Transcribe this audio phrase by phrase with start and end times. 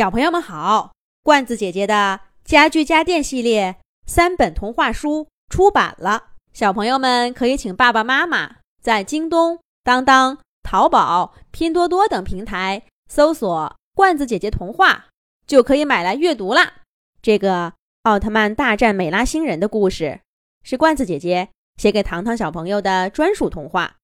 [0.00, 3.76] 小朋友们好，罐子姐姐的家具家电系列
[4.06, 15.08] 三本童话书出版了，小朋友们可以请爸爸妈妈在京东、当当、淘宝、拼多多等平台搜索“罐子姐姐童话”，
[15.46, 16.72] 就可以买来阅读啦。
[17.20, 17.74] 这个
[18.04, 20.20] 奥特曼大战美拉星人的故事
[20.62, 23.96] 是罐子姐姐写给糖糖小朋友的专属童话。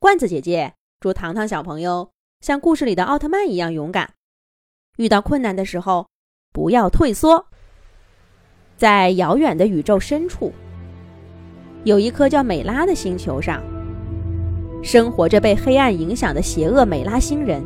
[0.00, 2.10] 罐子姐姐祝糖糖小朋友
[2.40, 4.14] 像故事里的奥特曼一样勇敢。
[4.96, 6.06] 遇到困难的时候，
[6.52, 7.46] 不要退缩。
[8.76, 10.52] 在遥远的宇宙深处，
[11.84, 13.62] 有一颗叫美拉的星球上，
[14.82, 17.62] 生活着被黑暗影响的邪恶美拉星人。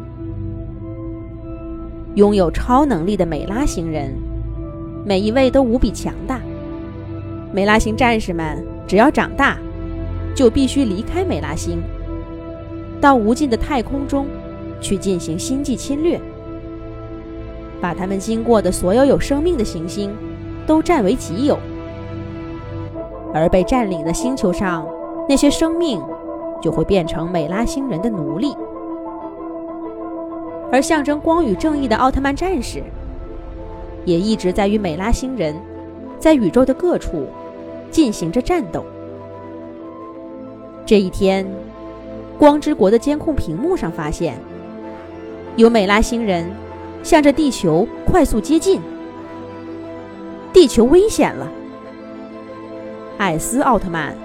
[2.14, 4.12] 拥有超能力的美拉星人，
[5.04, 6.40] 每一位都无比强大。
[7.52, 9.58] 美拉星战士们只要长大，
[10.34, 11.82] 就必须离开美拉星，
[13.00, 14.26] 到无尽的太空中
[14.80, 16.20] 去进行星际侵略。
[17.80, 20.14] 把他们经过的所有有生命的行星
[20.66, 21.58] 都占为己有，
[23.32, 24.86] 而被占领的星球上
[25.28, 26.02] 那些生命
[26.60, 28.54] 就会变成美拉星人的奴隶。
[30.70, 32.82] 而象征光与正义的奥特曼战士，
[34.04, 35.54] 也一直在与美拉星人
[36.18, 37.26] 在宇宙的各处
[37.90, 38.84] 进行着战斗。
[40.84, 41.46] 这一天，
[42.38, 44.34] 光之国的监控屏幕上发现，
[45.56, 46.50] 有美拉星人。
[47.02, 48.80] 向着地球快速接近，
[50.52, 51.50] 地球危险了。
[53.18, 54.16] 艾斯奥特曼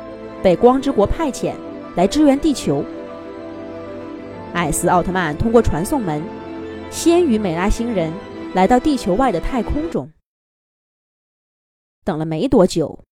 [0.43, 1.55] 被光之国派遣
[1.95, 2.83] 来支援地球。
[4.53, 6.21] 艾斯奥特曼通过传送门，
[6.91, 8.13] 先于美拉星人
[8.53, 10.11] 来到地球外的太空中。
[12.03, 13.03] 等了没多久，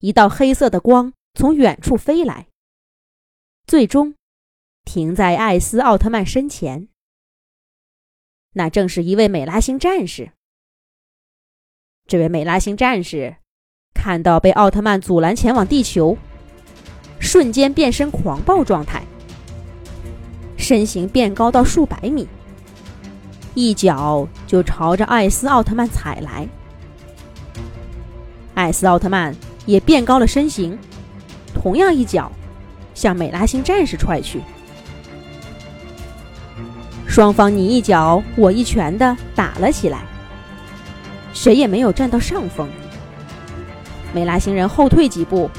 [0.00, 2.48] 一道黑色的光从远处飞来，
[3.66, 4.14] 最终
[4.84, 6.88] 停在艾斯奥特曼身前。
[8.52, 10.32] 那正是一位美拉星战士。
[12.06, 13.36] 这位美拉星战士
[13.94, 16.16] 看到被奥特曼阻拦前往地球，
[17.20, 19.04] 瞬间变身狂暴状态，
[20.56, 22.26] 身形变高到数百米，
[23.54, 26.48] 一脚就朝着艾斯奥特曼踩来。
[28.54, 30.76] 艾斯奥特曼也变高了身形，
[31.54, 32.32] 同样一脚
[32.94, 34.40] 向美拉星战士踹去。
[37.10, 40.04] 双方你一脚我一拳的打了起来，
[41.34, 42.68] 谁也没有占到上风。
[44.14, 45.50] 梅拉星人后退几步，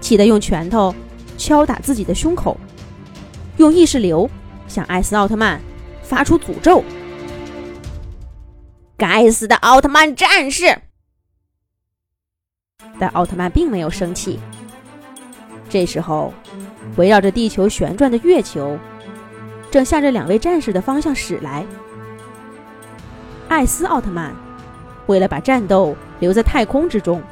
[0.00, 0.94] 气得用拳头
[1.36, 2.58] 敲打自己的胸口，
[3.58, 4.28] 用意识流
[4.68, 5.60] 向艾斯奥特曼
[6.02, 6.82] 发出诅咒
[8.96, 10.78] ：“该死的奥特曼战士！”
[12.98, 14.40] 但奥特曼并没有生气。
[15.68, 16.32] 这时候，
[16.96, 18.78] 围绕着地球旋转的月球。
[19.70, 21.64] 正向着两位战士的方向驶来。
[23.48, 24.34] 艾斯奥特曼
[25.06, 27.22] 为了把战斗留在太空之中，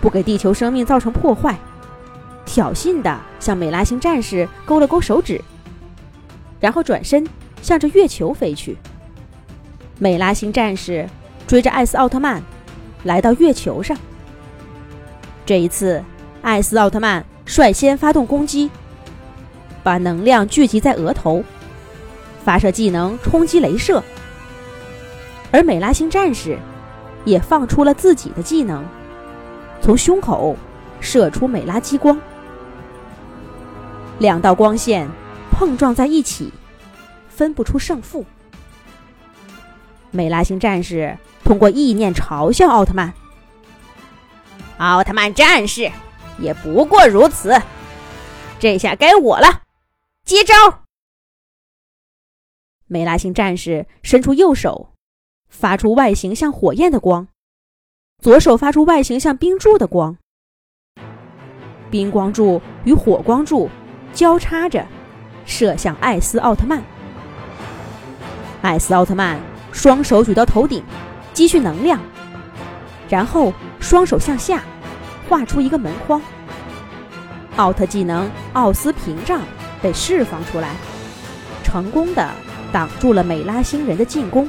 [0.00, 1.56] 不给地球生命造成破坏，
[2.46, 5.40] 挑衅地向美拉星战士勾了勾手指，
[6.60, 7.26] 然后转身
[7.60, 8.76] 向着月球飞去。
[9.98, 11.08] 美拉星战士
[11.46, 12.42] 追着艾斯奥特曼
[13.04, 13.96] 来到月球上。
[15.44, 16.02] 这一次，
[16.40, 18.70] 艾斯奥特曼率先发动攻击。
[19.88, 21.42] 把能量聚集在额头，
[22.44, 24.04] 发射技能冲击镭射，
[25.50, 26.58] 而美拉星战士
[27.24, 28.84] 也放出了自己的技能，
[29.80, 30.54] 从胸口
[31.00, 32.20] 射出美拉激光，
[34.18, 35.08] 两道光线
[35.50, 36.52] 碰撞在一起，
[37.30, 38.26] 分不出胜负。
[40.10, 43.14] 美拉星战士通过意念嘲笑奥特曼
[44.76, 45.90] ：“奥特曼战士
[46.38, 47.58] 也不过如此，
[48.58, 49.62] 这下该我了。”
[50.28, 50.54] 接招！
[52.86, 54.92] 美拉星战士伸出右手，
[55.48, 57.28] 发出外形像火焰的光；
[58.22, 60.18] 左手发出外形像冰柱的光。
[61.90, 63.70] 冰光柱与火光柱
[64.12, 64.86] 交叉着，
[65.46, 66.84] 射向艾斯奥特曼。
[68.60, 69.40] 艾斯奥特曼
[69.72, 70.84] 双手举到头顶，
[71.32, 71.98] 积蓄能量，
[73.08, 73.50] 然后
[73.80, 74.62] 双手向下，
[75.26, 76.20] 画出一个门框。
[77.56, 79.40] 奥特技能奥斯屏障。
[79.82, 80.70] 被释放出来，
[81.62, 82.30] 成功的
[82.72, 84.48] 挡住了美拉星人的进攻。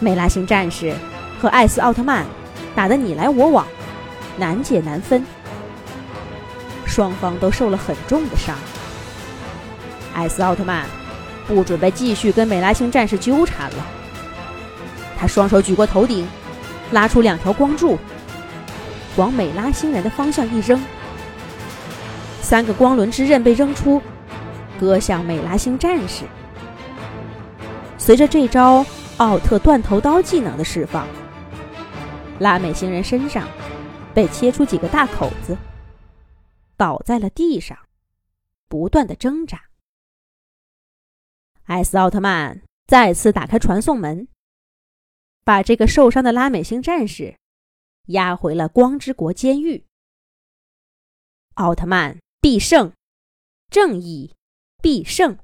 [0.00, 0.94] 美拉星战士
[1.40, 2.24] 和艾斯奥特曼
[2.74, 3.66] 打得你来我往，
[4.36, 5.24] 难解难分，
[6.86, 8.56] 双方都受了很重的伤。
[10.14, 10.86] 艾斯奥特曼
[11.46, 13.86] 不准备继续跟美拉星战士纠缠了，
[15.18, 16.26] 他双手举过头顶，
[16.92, 17.98] 拉出两条光柱，
[19.16, 20.80] 往美拉星人的方向一扔，
[22.40, 24.00] 三个光轮之刃被扔出。
[24.78, 26.24] 割向美拉星战士。
[27.98, 28.84] 随着这招
[29.18, 31.06] 奥特断头刀技能的释放，
[32.38, 33.46] 拉美星人身上
[34.14, 35.56] 被切出几个大口子，
[36.76, 37.76] 倒在了地上，
[38.68, 39.64] 不断的挣扎。
[41.64, 44.28] 艾斯奥特曼再次打开传送门，
[45.44, 47.36] 把这个受伤的拉美星战士
[48.06, 49.84] 押回了光之国监狱。
[51.54, 52.92] 奥特曼必胜，
[53.68, 54.34] 正义
[54.88, 55.38] 必胜。